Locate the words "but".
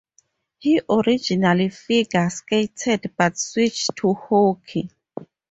3.15-3.37